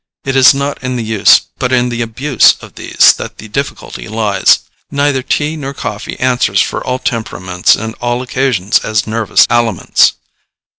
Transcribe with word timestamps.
It 0.23 0.35
is 0.35 0.55
not 0.55 0.81
in 0.83 0.95
the 0.95 1.03
use 1.03 1.41
but 1.59 1.71
in 1.71 1.89
the 1.89 2.01
abuse 2.01 2.55
of 2.59 2.73
these 2.73 3.13
that 3.19 3.37
the 3.37 3.47
difficulty 3.47 4.07
lies. 4.07 4.61
Neither 4.89 5.21
tea 5.21 5.55
nor 5.55 5.75
coffee 5.75 6.19
answers 6.19 6.59
for 6.59 6.83
all 6.83 6.97
temperaments 6.97 7.75
and 7.75 7.93
all 8.01 8.23
occasions 8.23 8.79
as 8.79 9.05
nervous 9.05 9.45
aliments. 9.47 10.13